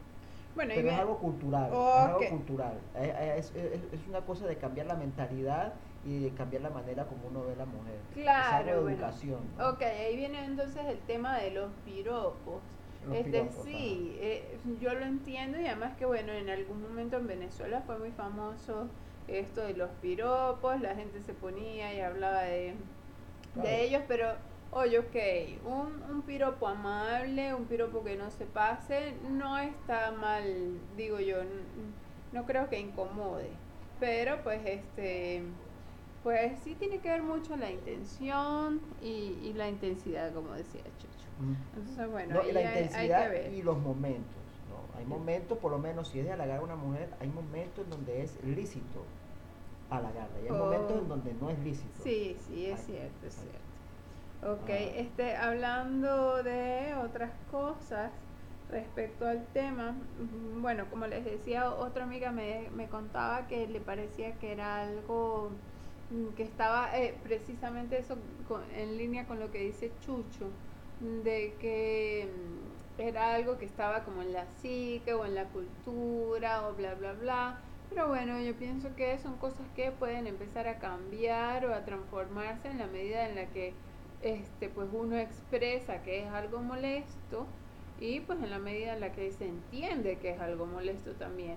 Bueno, 0.55 0.73
Pero 0.75 0.89
es 0.91 0.99
algo 0.99 1.19
cultural, 1.19 1.73
Ok. 1.73 1.89
es 1.89 1.95
algo 2.07 2.29
cultural. 2.31 2.75
Eh, 2.95 3.15
eh, 3.17 3.35
Es, 3.39 3.53
es- 3.55 3.93
es 3.93 4.09
una 4.09 4.23
cosa 4.23 4.47
de 4.47 4.57
cambiar 4.57 4.87
la 4.87 4.95
mentalidad 4.97 5.75
y 6.05 6.21
de 6.25 6.31
cambiar 6.35 6.63
la 6.63 6.71
manera 6.71 7.07
como 7.07 7.29
uno 7.29 7.45
ve 7.45 7.53
a 7.53 7.57
la 7.57 7.67
mujer. 7.67 7.95
es 8.11 8.23
Claro, 8.23 8.57
algo 8.57 8.71
de 8.71 8.81
bueno. 8.83 8.97
educación. 8.97 9.41
¿no? 9.57 9.69
Ok, 9.71 9.83
ahí 9.83 10.17
viene 10.17 10.45
entonces 10.45 10.85
el 10.87 10.99
tema 11.01 11.39
de 11.39 11.51
los 11.53 11.71
piropos. 11.85 12.63
Los 13.07 13.17
piropos, 13.19 13.65
sí, 13.65 14.17
eh, 14.21 14.59
yo 14.81 14.95
lo 14.95 15.05
entiendo 15.05 15.61
y 15.61 15.67
además 15.67 15.97
que 15.97 16.05
bueno, 16.07 16.33
en 16.33 16.49
algún 16.49 16.83
momento 16.83 17.17
en 17.17 17.27
Venezuela 17.27 17.83
fue 17.87 17.99
muy 17.99 18.11
famoso 18.11 18.89
esto 19.29 19.61
de 19.63 19.75
los 19.75 19.91
piropos, 20.03 20.81
la 20.81 20.95
gente 20.95 21.21
se 21.21 21.33
ponía 21.35 21.95
y 21.95 22.01
hablaba 22.01 22.43
de, 22.43 22.75
Claro. 23.55 23.69
de 23.69 23.85
ellos, 23.85 24.03
pero 24.09 24.27
oye, 24.73 24.99
ok, 24.99 25.67
un, 25.67 26.03
un 26.11 26.23
piropo 26.23 26.67
amable, 26.69 27.55
un 27.55 27.65
piropo 27.65 28.03
que 28.05 28.17
no 28.17 28.31
se 28.31 28.45
pase, 28.47 29.15
no 29.31 29.57
está 29.59 30.11
mal, 30.13 30.79
digo 30.97 31.19
yo, 31.21 31.39
no 32.33 32.45
creo 32.45 32.69
que 32.69 32.79
incomode, 32.79 33.51
pero 34.01 34.43
pues 34.43 34.61
este... 34.65 35.43
Pues 36.25 36.59
sí 36.65 36.75
tiene 36.75 36.99
que 36.99 37.09
ver 37.09 37.23
mucho 37.23 37.57
la 37.57 37.71
intención 37.71 38.81
y, 39.01 39.39
y 39.45 39.53
la 39.55 39.69
intensidad, 39.69 40.35
como 40.35 40.53
decía 40.53 40.83
Chucho. 40.99 41.29
Entonces, 41.77 42.11
bueno, 42.11 42.35
No, 42.35 42.41
ahí 42.41 42.53
la 42.53 42.61
hay, 42.61 42.67
hay 42.67 42.73
que 42.75 42.81
intensidad 42.83 43.31
ver. 43.31 43.53
y 43.55 43.63
los 43.63 43.79
momentos. 43.79 44.35
¿no? 44.69 44.99
Hay 44.99 45.07
momentos, 45.07 45.57
por 45.59 45.71
lo 45.71 45.79
menos, 45.79 46.09
si 46.09 46.19
es 46.19 46.27
de 46.27 46.33
halagar 46.33 46.59
a 46.59 46.63
una 46.63 46.75
mujer, 46.75 47.09
hay 47.21 47.29
momentos 47.29 47.85
en 47.85 47.91
donde 47.91 48.23
es 48.25 48.37
lícito 48.45 49.05
halagarla 49.91 50.41
y 50.43 50.47
hay 50.47 50.51
momentos 50.59 50.93
Oh. 50.97 50.99
en 51.03 51.09
donde 51.09 51.35
no 51.35 51.51
es 51.51 51.59
lícito. 51.61 52.03
Sí, 52.03 52.37
sí, 52.47 52.67
es 52.67 52.85
cierto, 52.85 53.27
es 53.27 53.35
cierto. 53.35 53.59
Ok, 54.41 54.69
este, 54.71 55.35
hablando 55.37 56.43
de 56.45 56.95
otras 56.95 57.33
cosas 57.51 58.13
respecto 58.69 59.27
al 59.27 59.49
tema, 59.53 59.93
mm, 60.17 60.63
bueno, 60.63 60.89
como 60.91 61.07
les 61.09 61.25
decía, 61.25 61.71
otra 61.75 62.05
amiga 62.05 62.31
me, 62.31 62.71
me 62.71 62.89
contaba 62.89 63.49
que 63.49 63.67
le 63.67 63.81
parecía 63.81 64.39
que 64.39 64.53
era 64.53 64.81
algo 64.83 65.51
mm, 66.11 66.35
que 66.35 66.45
estaba 66.45 66.97
eh, 66.97 67.19
precisamente 67.23 67.99
eso 67.99 68.17
con- 68.47 68.71
en 68.71 68.97
línea 68.97 69.27
con 69.27 69.41
lo 69.41 69.51
que 69.51 69.59
dice 69.59 69.99
Chucho, 69.99 70.53
de 71.01 71.57
que 71.61 72.29
mm, 72.33 73.01
era 73.01 73.35
algo 73.35 73.59
que 73.59 73.65
estaba 73.67 74.05
como 74.05 74.23
en 74.23 74.33
la 74.33 74.47
psique 74.47 75.13
o 75.15 75.25
en 75.25 75.35
la 75.35 75.49
cultura 75.51 76.67
o 76.69 76.75
bla, 76.75 76.95
bla, 76.95 77.13
bla, 77.15 77.61
Pero 77.89 78.09
bueno, 78.09 78.39
yo 78.41 78.55
pienso 78.57 78.95
que 78.97 79.19
son 79.19 79.39
cosas 79.39 79.67
que 79.75 79.91
pueden 79.93 80.27
empezar 80.27 80.69
a 80.69 80.79
cambiar 80.79 81.65
o 81.67 81.75
a 81.75 81.85
transformarse 81.85 82.69
en 82.69 82.79
la 82.79 82.87
medida 82.87 83.29
en 83.29 83.35
la 83.37 83.47
que 83.51 83.75
este 84.23 84.69
pues 84.69 84.89
uno 84.93 85.17
expresa 85.17 86.03
que 86.03 86.25
es 86.25 86.29
algo 86.31 86.61
molesto 86.61 87.47
y 88.01 88.21
pues 88.21 88.43
en 88.43 88.51
la 88.51 88.59
medida 88.59 88.95
en 88.95 89.01
la 89.01 89.13
que 89.13 89.31
se 89.33 89.47
entiende 89.47 90.19
que 90.19 90.31
es 90.31 90.41
algo 90.41 90.67
molesto 90.67 91.13
también. 91.13 91.57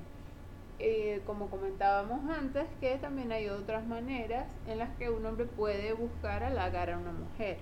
Eh, 0.80 1.22
como 1.28 1.48
comentábamos 1.52 2.28
antes, 2.28 2.66
que 2.80 2.98
también 2.98 3.32
hay 3.32 3.50
otras 3.50 3.86
maneras 3.86 4.48
en 4.68 4.80
las 4.80 4.90
que 4.98 5.12
un 5.12 5.24
hombre 5.28 5.46
puede 5.46 5.94
buscar 5.94 6.44
halagar 6.44 6.90
a 6.90 6.98
una 6.98 7.12
mujer. 7.12 7.58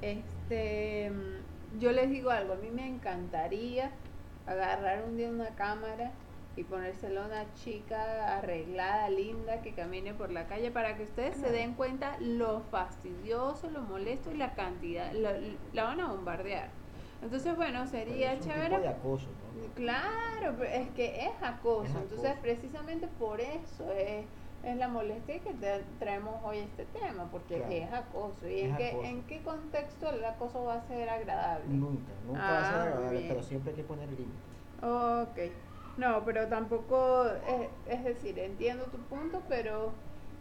Este, 0.00 1.12
yo 1.78 1.92
les 1.92 2.08
digo 2.08 2.30
algo, 2.30 2.54
a 2.54 2.56
mí 2.56 2.70
me 2.70 2.88
encantaría 2.88 3.90
agarrar 4.46 5.04
un 5.04 5.18
día 5.18 5.28
una 5.28 5.50
cámara 5.50 6.12
y 6.56 6.64
ponérselo 6.64 7.22
a 7.22 7.26
una 7.26 7.54
chica 7.54 8.38
arreglada, 8.38 9.10
linda, 9.10 9.60
que 9.60 9.72
camine 9.72 10.14
por 10.14 10.32
la 10.32 10.46
calle 10.46 10.70
para 10.70 10.96
que 10.96 11.04
ustedes 11.04 11.36
se 11.36 11.50
den 11.50 11.74
cuenta 11.74 12.16
lo 12.18 12.62
fastidioso, 12.70 13.70
lo 13.70 13.82
molesto 13.82 14.32
y 14.32 14.36
la 14.36 14.54
cantidad, 14.54 15.12
la 15.12 15.84
van 15.84 16.00
a 16.00 16.08
bombardear. 16.08 16.70
Entonces, 17.22 17.56
bueno, 17.56 17.86
sería 17.86 18.34
es 18.34 18.40
un 18.40 18.48
chévere. 18.50 18.68
Tipo 18.68 18.80
de 18.80 18.88
acoso, 18.88 19.26
¿no? 19.26 19.74
Claro, 19.74 20.62
es 20.64 20.88
que 20.90 21.26
es 21.26 21.42
acoso. 21.42 21.98
Entonces, 21.98 22.34
precisamente 22.40 23.08
por 23.18 23.40
eso 23.40 23.90
es, 23.92 24.24
es 24.62 24.76
la 24.76 24.88
molestia 24.88 25.40
que 25.40 25.54
traemos 25.98 26.34
hoy 26.44 26.58
este 26.58 26.84
tema, 26.86 27.28
porque 27.30 27.64
es 27.82 27.92
acoso. 27.92 28.48
¿Y 28.48 28.60
en, 28.60 28.76
Qué, 28.76 28.90
en 28.90 29.22
qué 29.24 29.40
contexto 29.42 30.10
el 30.10 30.24
acoso 30.24 30.64
va 30.64 30.74
a 30.74 30.82
ser 30.82 31.08
agradable? 31.08 31.66
Nunca, 31.68 32.12
nunca 32.26 32.40
va 32.40 32.58
a 32.58 32.70
ser 32.70 32.74
ah, 32.74 32.82
agradable, 32.82 33.24
pero 33.28 33.42
siempre 33.42 33.70
hay 33.70 33.76
que 33.76 33.84
poner 33.84 34.08
límites. 34.10 34.56
Ok. 34.82 35.52
No, 35.96 36.24
pero 36.24 36.46
tampoco, 36.48 37.26
es, 37.48 37.68
es 37.88 38.04
decir, 38.04 38.38
entiendo 38.38 38.84
tu 38.84 38.98
punto, 38.98 39.42
pero 39.48 39.92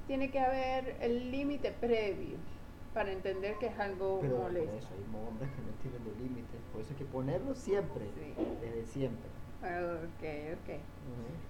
tiene 0.08 0.30
que 0.30 0.40
haber 0.40 0.98
el 1.02 1.32
límite 1.32 1.72
previo 1.72 2.38
para 2.94 3.12
entender 3.12 3.56
que 3.60 3.68
es 3.68 3.80
algo 3.80 4.20
Pero 4.22 4.38
molesto. 4.38 4.76
Eso, 4.78 4.90
hay 4.94 5.28
hombres 5.28 5.50
que 5.52 5.62
no 5.62 5.72
tienen 5.82 6.04
los 6.06 6.18
límites, 6.18 6.62
por 6.72 6.82
eso 6.82 6.92
hay 6.92 6.98
que 6.98 7.06
ponerlo 7.06 7.56
siempre, 7.56 8.06
desde 8.62 8.86
siempre. 8.86 9.30
Ok, 9.62 10.24
ok. 10.54 10.80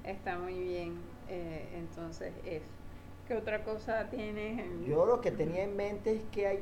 Está 0.06 0.38
muy 0.38 0.60
bien. 0.60 0.98
Eh, 1.28 1.68
entonces, 1.76 2.34
eso. 2.46 2.66
¿Qué 3.28 3.36
otra 3.36 3.64
cosa 3.64 4.08
tienes? 4.10 4.60
En... 4.60 4.86
Yo 4.86 5.06
lo 5.06 5.20
que 5.20 5.32
tenía 5.32 5.64
en 5.64 5.76
mente 5.76 6.16
es 6.16 6.24
que 6.32 6.48
hay 6.48 6.60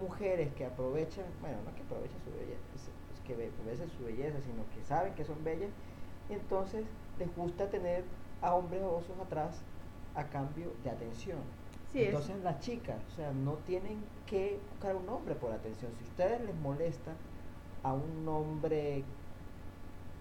mujeres 0.00 0.52
que 0.54 0.64
aprovechan, 0.64 1.24
bueno, 1.40 1.58
no 1.64 1.74
que 1.74 1.82
aprovechan 1.82 2.20
su 2.24 2.30
belleza, 2.30 2.62
es 2.74 3.20
que 3.26 3.32
aprovechan 3.34 3.90
su 3.90 4.04
belleza, 4.04 4.40
sino 4.40 4.64
que 4.74 4.82
saben 4.84 5.14
que 5.14 5.24
son 5.24 5.42
bellas, 5.42 5.70
y 6.28 6.34
entonces 6.34 6.84
les 7.18 7.34
gusta 7.36 7.68
tener 7.68 8.04
a 8.42 8.54
hombres 8.54 8.82
osos 8.82 9.18
atrás 9.20 9.60
a 10.14 10.24
cambio 10.24 10.72
de 10.84 10.90
atención. 10.90 11.38
Entonces 11.94 12.36
las 12.42 12.60
chicas, 12.60 12.96
o 13.12 13.16
sea, 13.16 13.32
no 13.32 13.54
tienen 13.66 13.98
que 14.26 14.58
buscar 14.72 14.96
un 14.96 15.08
hombre 15.08 15.34
por 15.34 15.52
atención. 15.52 15.90
Si 15.96 16.04
ustedes 16.04 16.40
les 16.42 16.54
molesta 16.56 17.12
a 17.82 17.94
un 17.94 18.28
hombre 18.28 19.02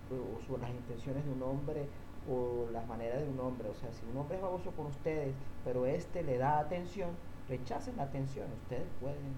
o 0.09 0.57
las 0.57 0.69
intenciones 0.69 1.25
de 1.25 1.31
un 1.31 1.43
hombre 1.43 1.88
o 2.29 2.69
las 2.71 2.88
maneras 2.88 3.21
de 3.21 3.27
un 3.27 3.39
hombre, 3.39 3.69
o 3.69 3.75
sea, 3.75 3.91
si 3.91 4.05
un 4.05 4.17
hombre 4.17 4.38
es 4.38 4.41
baboso 4.41 4.71
con 4.71 4.85
ustedes, 4.88 5.33
pero 5.65 5.85
este 5.85 6.24
le 6.24 6.38
da 6.38 6.59
atención, 6.59 7.09
rechacen 7.50 7.97
la 7.97 8.03
atención. 8.03 8.47
Ustedes 8.63 8.88
pueden 9.01 9.35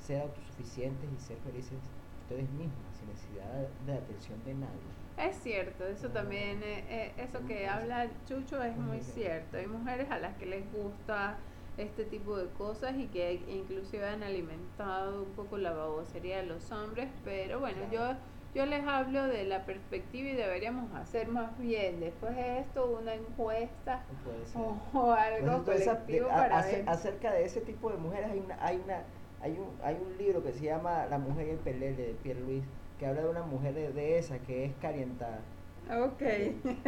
ser 0.00 0.22
autosuficientes 0.22 1.08
y 1.10 1.20
ser 1.20 1.36
felices 1.38 1.78
ustedes 2.22 2.50
mismas, 2.50 2.95
necesidad 3.06 3.68
de, 3.86 3.92
atención 3.92 4.42
de 4.44 4.54
nadie. 4.54 5.28
Es 5.30 5.36
cierto, 5.38 5.86
eso 5.86 6.08
también, 6.10 6.62
eh, 6.62 6.84
eh, 6.88 7.12
eso 7.16 7.44
que 7.46 7.66
habla 7.66 8.08
Chucho 8.26 8.62
es 8.62 8.76
muy 8.76 9.00
cierto. 9.00 9.56
Hay 9.56 9.66
mujeres 9.66 10.10
a 10.10 10.18
las 10.18 10.36
que 10.36 10.46
les 10.46 10.70
gusta 10.72 11.38
este 11.78 12.04
tipo 12.04 12.36
de 12.36 12.48
cosas 12.50 12.96
y 12.96 13.06
que 13.06 13.42
inclusive 13.48 14.06
han 14.06 14.22
alimentado 14.22 15.22
un 15.22 15.30
poco 15.32 15.58
la 15.58 15.72
babosería 15.72 16.38
de 16.38 16.44
los 16.44 16.70
hombres, 16.70 17.08
pero 17.24 17.60
bueno, 17.60 17.78
yo 17.90 18.16
yo 18.56 18.64
les 18.64 18.86
hablo 18.86 19.26
de 19.26 19.44
la 19.44 19.66
perspectiva 19.66 20.30
y 20.30 20.34
deberíamos 20.34 20.90
hacer 20.94 21.28
más 21.28 21.58
bien 21.58 22.00
después 22.00 22.34
de 22.34 22.60
esto 22.60 22.98
una 22.98 23.12
encuesta 23.12 24.02
o, 24.94 25.12
algo 25.12 25.62
colectivo 25.62 26.28
para 26.28 26.60
acerca 26.86 27.34
de 27.34 27.44
ese 27.44 27.60
tipo 27.60 27.90
de 27.90 27.98
mujeres 27.98 28.30
hay 28.30 28.38
una 28.38 28.56
hay 28.64 28.80
una 28.82 29.02
hay 29.42 29.58
un 29.58 29.68
hay 29.84 29.96
un 29.96 30.16
libro 30.16 30.42
que 30.42 30.54
se 30.54 30.64
llama 30.64 31.04
La 31.10 31.18
mujer 31.18 31.50
en 31.50 31.58
pelele 31.58 32.02
de 32.02 32.14
Pierre 32.22 32.40
Luis 32.40 32.64
que 32.98 33.06
habla 33.06 33.22
de 33.22 33.28
una 33.28 33.42
mujer 33.42 33.74
de, 33.74 34.18
esa 34.18 34.38
que 34.38 34.64
es 34.64 34.72
calientada 34.80 35.40
Ok. 35.88 36.22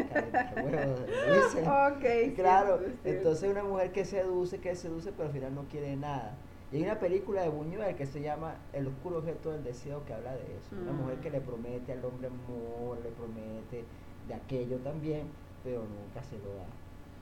ok. 1.67 2.35
Claro, 2.35 2.81
entonces 3.05 3.49
una 3.49 3.63
mujer 3.63 3.93
que 3.93 4.05
seduce, 4.05 4.59
que 4.59 4.75
seduce, 4.75 5.13
pero 5.13 5.29
al 5.29 5.33
final 5.33 5.55
no 5.55 5.63
quiere 5.69 5.95
nada. 5.95 6.35
Y 6.73 6.77
hay 6.77 6.83
una 6.83 6.99
película 6.99 7.43
de 7.43 7.49
Buñuel 7.49 7.95
que 7.95 8.07
se 8.07 8.21
llama 8.21 8.57
El 8.73 8.89
oscuro 8.89 9.19
objeto 9.19 9.53
del 9.53 9.63
deseo 9.63 10.05
que 10.05 10.15
habla 10.15 10.35
de 10.35 10.43
eso. 10.43 10.77
Una 10.83 10.93
mujer 10.93 11.19
que 11.19 11.31
le 11.31 11.41
promete 11.41 11.93
al 11.93 12.05
hombre 12.05 12.27
amor, 12.27 12.99
le 13.03 13.11
promete 13.11 13.85
de 14.27 14.35
aquello 14.35 14.79
también, 14.79 15.29
pero 15.63 15.79
nunca 15.79 16.23
se 16.29 16.37
lo 16.39 16.55
da. 16.57 16.67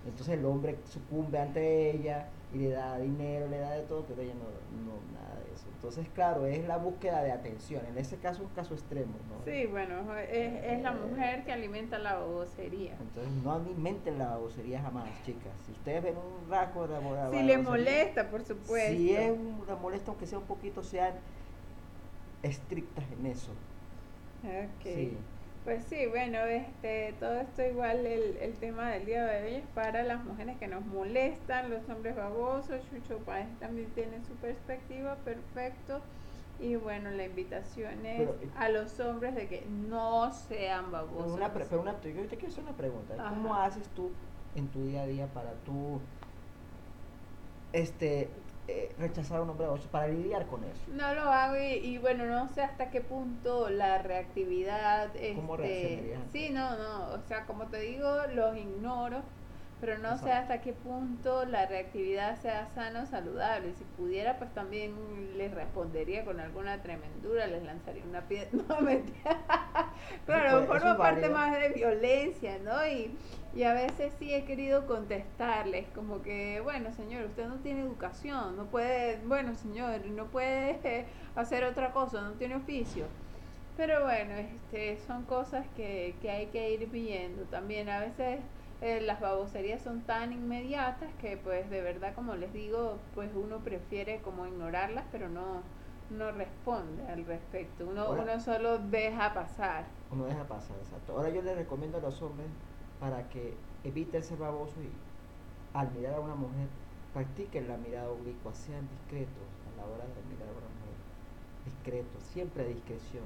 Entonces 0.06 0.38
el 0.38 0.44
hombre 0.44 0.76
sucumbe 0.90 1.38
ante 1.38 1.90
ella 1.90 2.28
y 2.54 2.58
le 2.58 2.68
da 2.70 2.98
dinero, 2.98 3.48
le 3.48 3.58
da 3.58 3.72
de 3.72 3.82
todo, 3.82 4.04
pero 4.04 4.22
ella 4.22 4.34
no, 4.34 4.44
no 4.84 4.92
nada 5.12 5.34
de 5.40 5.54
eso. 5.54 5.66
Entonces, 5.75 6.06
claro, 6.14 6.46
es 6.46 6.66
la 6.66 6.76
búsqueda 6.78 7.22
de 7.22 7.32
atención. 7.32 7.84
En 7.86 7.98
ese 7.98 8.16
caso, 8.16 8.42
un 8.42 8.48
caso 8.50 8.75
extremo, 8.75 9.14
¿no? 9.28 9.44
Sí, 9.44 9.66
bueno, 9.66 10.16
es, 10.18 10.64
es 10.64 10.82
la 10.82 10.92
mujer 10.92 11.44
que 11.44 11.52
alimenta 11.52 11.98
la 11.98 12.14
babosería. 12.14 12.96
Entonces, 13.00 13.32
no 13.42 13.52
alimenten 13.52 14.18
la 14.18 14.28
babosería 14.28 14.80
jamás, 14.80 15.08
chicas. 15.25 15.52
Si 15.66 15.72
ustedes 15.72 16.04
ven 16.04 16.14
un 16.16 16.48
rasgo 16.48 16.86
de 16.86 17.00
la 17.00 17.30
Si 17.30 17.42
le 17.42 17.58
molesta, 17.58 18.30
por 18.30 18.42
supuesto. 18.42 18.96
Si 18.96 19.12
es 19.12 19.30
un, 19.30 19.64
le 19.66 19.75
molesta, 19.75 20.10
aunque 20.12 20.26
sea 20.26 20.38
un 20.38 20.46
poquito, 20.46 20.82
sean 20.82 21.14
estrictas 22.42 23.04
en 23.18 23.26
eso. 23.26 23.50
Ok. 24.44 24.82
Sí. 24.84 25.16
Pues 25.66 25.85
sí, 25.87 26.06
bueno, 26.06 26.38
este, 26.44 27.12
todo 27.18 27.40
esto 27.40 27.61
igual 27.66 28.06
el, 28.06 28.37
el 28.37 28.54
tema 28.54 28.88
del 28.92 29.04
día 29.04 29.25
de 29.25 29.42
hoy 29.42 29.54
es 29.56 29.66
para 29.75 30.04
las 30.04 30.25
mujeres 30.25 30.56
que 30.58 30.68
nos 30.68 30.87
molestan, 30.87 31.70
los 31.70 31.88
hombres 31.88 32.14
babosos, 32.14 32.80
Chucho 32.88 33.18
Páez 33.25 33.49
también 33.58 33.90
tiene 33.90 34.25
su 34.25 34.35
perspectiva, 34.35 35.16
perfecto. 35.25 36.00
Y 36.61 36.76
bueno, 36.76 37.11
la 37.11 37.25
invitación 37.25 38.06
es 38.06 38.28
eh, 38.28 38.49
a 38.56 38.68
los 38.68 39.00
hombres 39.00 39.35
de 39.35 39.49
que 39.49 39.66
no 39.88 40.32
sean 40.32 40.92
babosos. 40.92 41.32
Una 41.32 41.52
pero 41.52 41.80
una, 41.80 42.00
yo 42.00 42.28
te 42.28 42.37
quiero 42.37 42.46
hacer 42.46 42.62
una 42.62 42.76
pregunta. 42.76 43.16
¿Cómo 43.16 43.52
haces 43.56 43.88
tú 43.88 44.12
en 44.54 44.68
tu 44.68 44.85
día 44.85 45.02
a 45.02 45.06
día 45.08 45.26
para 45.26 45.50
tú 45.64 46.00
este, 47.73 48.30
eh, 48.68 48.92
rechazar 48.99 49.38
a 49.38 49.42
un 49.42 49.50
hombre 49.50 49.66
para 49.90 50.08
lidiar 50.08 50.46
con 50.46 50.64
eso. 50.64 50.80
No 50.88 51.14
lo 51.14 51.23
hago 51.23 51.56
y, 51.56 51.99
bueno, 51.99 52.26
no 52.26 52.49
sé 52.49 52.62
hasta 52.62 52.90
qué 52.90 53.00
punto 53.00 53.68
la 53.68 53.99
reactividad... 54.02 55.11
¿Cómo 55.35 55.54
este, 55.56 56.16
Sí, 56.32 56.50
no, 56.50 56.76
no, 56.76 57.14
o 57.14 57.20
sea, 57.28 57.44
como 57.46 57.66
te 57.66 57.80
digo, 57.80 58.08
los 58.35 58.56
ignoro, 58.56 59.23
pero 59.80 59.99
no 59.99 60.16
sé 60.18 60.32
hasta 60.32 60.62
qué 60.62 60.73
punto 60.73 61.44
la 61.44 61.66
reactividad 61.66 62.40
sea 62.40 62.66
sano, 62.75 63.06
saludable. 63.06 63.75
Si 63.75 63.85
pudiera, 63.85 64.38
pues 64.38 64.52
también 64.54 64.94
les 65.37 65.52
respondería 65.52 66.25
con 66.25 66.40
alguna 66.40 66.80
tremendura, 66.82 67.46
les 67.46 67.62
lanzaría 67.62 68.02
una 68.04 68.23
piedra. 68.23 68.49
No, 68.68 68.80
mentira. 68.80 69.37
claro, 70.25 70.66
forma 70.66 70.96
parte 70.96 71.28
más 71.28 71.52
de 71.52 71.68
violencia, 71.68 72.58
¿no? 72.64 72.87
Y 72.87 73.16
y 73.56 73.64
a 73.64 73.72
veces 73.72 74.12
sí 74.18 74.34
he 74.34 74.44
querido 74.44 74.86
contestarles, 74.86 75.88
como 75.94 76.20
que, 76.20 76.60
bueno, 76.60 76.92
señor, 76.92 77.25
usted 77.25 77.48
no 77.48 77.56
tiene 77.56 77.80
educación, 77.80 78.54
no 78.54 78.66
puede, 78.66 79.18
bueno, 79.25 79.54
señor, 79.54 80.04
no 80.04 80.26
puede 80.26 81.06
hacer 81.34 81.64
otra 81.64 81.92
cosa, 81.92 82.20
no 82.20 82.32
tiene 82.32 82.56
oficio. 82.56 83.06
Pero 83.78 84.04
bueno, 84.04 84.34
este, 84.34 84.98
son 85.06 85.25
cosas 85.25 85.66
que, 85.75 86.14
que 86.20 86.30
hay 86.30 86.46
que 86.48 86.70
ir 86.70 86.90
viendo. 86.90 87.44
También 87.44 87.88
a 87.88 88.00
veces 88.00 88.40
eh, 88.82 89.00
las 89.00 89.20
baboserías 89.20 89.80
son 89.80 90.02
tan 90.02 90.34
inmediatas 90.34 91.08
que 91.18 91.38
pues 91.38 91.70
de 91.70 91.80
verdad, 91.80 92.14
como 92.14 92.34
les 92.36 92.52
digo, 92.52 92.98
pues 93.14 93.30
uno 93.34 93.60
prefiere 93.60 94.20
como 94.20 94.46
ignorarlas, 94.46 95.06
pero 95.10 95.30
no, 95.30 95.62
no 96.10 96.30
responde 96.30 97.06
al 97.08 97.25
respecto. 97.25 97.86
Uno, 97.86 98.10
uno 98.10 98.38
solo 98.38 98.78
deja 98.78 99.32
pasar. 99.32 99.84
Uno 100.10 100.26
deja 100.26 100.44
pasar, 100.44 100.76
exacto. 100.76 101.16
Ahora 101.16 101.30
yo 101.30 101.40
les 101.40 101.56
recomiendo 101.56 101.96
a 101.96 102.00
los 102.02 102.20
hombres 102.20 102.48
para 103.00 103.28
que 103.28 103.54
eviten 103.84 104.22
ser 104.22 104.38
baboso 104.38 104.74
y 104.80 104.90
al 105.76 105.90
mirar 105.92 106.14
a 106.14 106.20
una 106.20 106.34
mujer 106.34 106.68
practiquen 107.12 107.68
la 107.68 107.76
mirada 107.76 108.10
oblicua, 108.10 108.52
sean 108.54 108.88
discretos 108.88 109.48
a 109.72 109.76
la 109.80 109.86
hora 109.86 110.04
de 110.04 110.22
mirar 110.28 110.48
a 110.48 110.52
una 110.52 110.68
mujer. 110.68 110.96
Discretos, 111.64 112.22
siempre 112.22 112.64
discreción. 112.68 113.24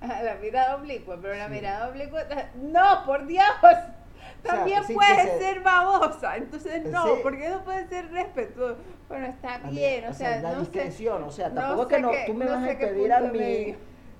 La 0.00 0.36
mirada 0.36 0.76
oblicua, 0.76 1.18
pero 1.20 1.34
la 1.34 1.48
mirada 1.48 1.88
oblicua, 1.88 2.22
no, 2.56 3.04
por 3.06 3.24
Dios, 3.26 3.44
también 4.42 4.82
puede 4.92 5.38
ser 5.38 5.60
babosa, 5.60 6.36
entonces 6.36 6.84
no, 6.86 7.20
porque 7.22 7.48
no 7.48 7.62
puede 7.62 7.86
ser 7.86 8.10
respetuoso. 8.10 8.78
Bueno, 9.08 9.26
está 9.26 9.58
bien, 9.70 10.06
o, 10.08 10.12
sea, 10.12 10.40
la 10.40 10.58
discreción, 10.58 11.22
o 11.22 11.30
sea, 11.30 11.54
tampoco 11.54 11.86
que 11.86 12.00
no, 12.00 12.10
tú 12.26 12.34
me 12.34 12.46
vas 12.46 12.68
a 12.68 12.78
pedir 12.78 13.12
a 13.12 13.20
mí 13.20 13.76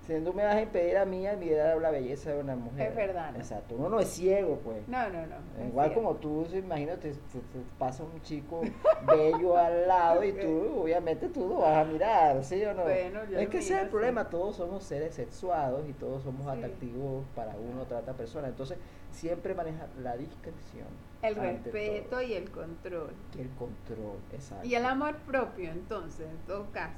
Si 0.07 0.19
tú 0.21 0.33
me 0.33 0.45
vas 0.45 0.57
a 0.57 0.63
impedir 0.63 0.97
a 0.97 1.05
mí 1.05 1.25
admirar 1.29 1.81
la 1.81 1.93
belleza 1.93 2.33
de 2.33 2.41
una 2.41 2.57
mujer. 2.57 2.89
Es 2.89 2.97
verdad, 2.97 3.31
¿no? 3.31 3.39
Exacto. 3.39 3.77
Uno 3.77 3.89
no 3.89 4.01
es 4.01 4.09
ciego, 4.09 4.59
pues. 4.65 4.87
No, 4.89 5.09
no, 5.09 5.27
no. 5.27 5.37
Igual 5.65 5.95
como 5.95 6.17
tú, 6.17 6.45
imagínate, 6.53 7.13
te, 7.13 7.39
te 7.39 7.59
pasa 7.79 8.03
un 8.03 8.21
chico 8.23 8.63
bello 9.07 9.57
al 9.57 9.87
lado 9.87 10.25
y 10.25 10.33
tú, 10.33 10.81
obviamente, 10.83 11.29
tú 11.29 11.49
lo 11.49 11.59
vas 11.59 11.77
a 11.77 11.85
mirar, 11.85 12.43
¿sí 12.43 12.65
o 12.65 12.75
no? 12.75 12.83
Bueno, 12.83 13.21
yo 13.31 13.39
es 13.39 13.49
que 13.49 13.59
ese 13.59 13.75
es 13.75 13.83
el 13.83 13.89
problema, 13.91 14.25
sí. 14.25 14.29
todos 14.33 14.57
somos 14.57 14.83
seres 14.83 15.15
sexuados 15.15 15.89
y 15.89 15.93
todos 15.93 16.25
somos 16.25 16.43
Sí. 16.53 16.59
atractivos 16.59 17.25
para 17.37 17.55
una 17.55 17.81
o 17.81 17.83
otra 17.85 17.99
otra 17.99 18.15
persona. 18.15 18.49
Entonces, 18.49 18.79
siempre 19.13 19.55
manejar 19.55 19.89
la 20.03 20.17
discreción. 20.17 20.89
El 21.23 21.37
respeto 21.37 22.11
todo. 22.11 22.23
y 22.23 22.33
el 22.35 22.51
control. 22.51 23.13
Y 23.39 23.43
el 23.43 23.51
control, 23.51 24.17
exacto. 24.33 24.67
Y 24.67 24.75
el 24.75 24.85
amor 24.85 25.15
propio, 25.19 25.71
entonces, 25.71 26.27
en 26.29 26.39
todo 26.49 26.67
caso. 26.73 26.97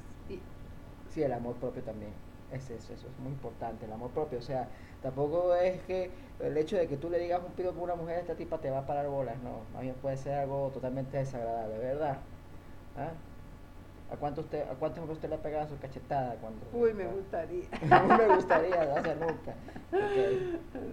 Sí, 1.09 1.21
el 1.21 1.31
amor 1.33 1.53
propio 1.57 1.83
también. 1.83 2.11
Es 2.55 2.69
eso, 2.69 2.93
eso 2.93 3.07
es 3.07 3.19
muy 3.19 3.33
importante, 3.33 3.85
el 3.85 3.91
amor 3.91 4.11
propio. 4.11 4.39
O 4.39 4.41
sea, 4.41 4.69
tampoco 5.01 5.53
es 5.55 5.81
que 5.83 6.09
el 6.39 6.57
hecho 6.57 6.77
de 6.77 6.87
que 6.87 6.95
tú 6.95 7.09
le 7.09 7.19
digas 7.19 7.41
un 7.45 7.51
pido 7.51 7.73
con 7.73 7.83
una 7.83 7.95
mujer, 7.95 8.19
esta 8.19 8.35
tipa 8.35 8.59
te 8.59 8.69
va 8.69 8.79
a 8.79 8.85
parar 8.87 9.07
bolas. 9.07 9.35
No, 9.43 9.61
más 9.73 9.81
bien 9.81 9.95
puede 10.01 10.15
ser 10.17 10.35
algo 10.35 10.71
totalmente 10.73 11.17
desagradable, 11.17 11.77
¿verdad? 11.77 12.17
¿Ah? 12.97 13.11
¿A 14.13 14.15
cuántos 14.17 14.45
usted, 14.45 14.61
a 14.69 14.75
cuántos 14.75 14.99
hombres 14.99 15.17
usted 15.17 15.29
le 15.29 15.35
ha 15.35 15.41
pegado 15.41 15.67
su 15.67 15.77
cachetada 15.79 16.35
cuando? 16.35 16.65
Uy, 16.73 16.93
me 16.93 17.07
gustaría. 17.07 17.65
no 17.89 18.17
me 18.17 18.35
gustaría, 18.35 18.85
no 18.85 18.95
hace 18.95 19.15
nunca. 19.15 19.55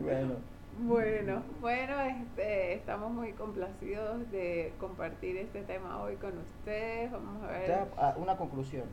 Bueno, 0.01 0.35
Bueno, 0.81 1.43
bueno, 1.61 2.01
este, 2.01 2.75
estamos 2.75 3.13
muy 3.13 3.33
complacidos 3.35 4.31
de 4.33 4.73
compartir 4.81 5.37
este 5.37 5.63
tema 5.63 6.03
hoy 6.03 6.17
con 6.17 6.39
ustedes. 6.39 7.13
Vamos 7.13 7.43
a 7.45 7.47
ver, 7.49 7.69
ya, 7.69 7.87
ah, 7.99 8.15
una 8.17 8.37
conclusión. 8.37 8.85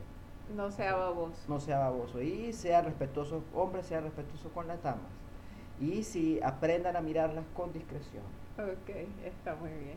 No 0.54 0.70
sea 0.70 0.94
baboso. 0.96 1.42
no 1.48 1.60
sea 1.60 1.78
baboso 1.78 2.20
y 2.22 2.52
sea 2.52 2.82
respetuoso, 2.82 3.42
hombre 3.54 3.82
sea 3.82 4.00
respetuoso 4.00 4.48
con 4.50 4.66
las 4.68 4.82
damas. 4.82 5.10
Y 5.80 6.02
si 6.02 6.40
aprendan 6.42 6.96
a 6.96 7.00
mirarlas 7.00 7.44
con 7.54 7.72
discreción. 7.72 8.22
Ok, 8.58 8.90
está 9.24 9.54
muy 9.54 9.70
bien. 9.70 9.96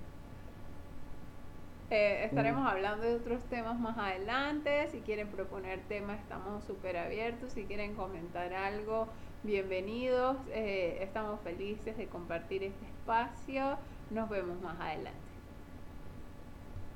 Eh, 1.89 2.25
estaremos 2.25 2.63
Mm. 2.63 2.67
hablando 2.67 3.03
de 3.05 3.15
otros 3.15 3.43
temas 3.49 3.77
más 3.79 3.97
adelante. 3.97 4.87
Si 4.89 4.99
quieren 5.01 5.27
proponer 5.27 5.81
temas, 5.87 6.19
estamos 6.19 6.63
súper 6.63 6.97
abiertos. 6.97 7.51
Si 7.51 7.65
quieren 7.65 7.93
comentar 7.95 8.53
algo, 8.53 9.07
bienvenidos. 9.43 10.37
Eh, 10.51 10.99
estamos 11.01 11.39
felices 11.41 11.97
de 11.97 12.07
compartir 12.07 12.63
este 12.63 12.85
espacio. 12.85 13.77
Nos 14.09 14.29
vemos 14.29 14.59
más 14.61 14.79
adelante. 14.79 15.19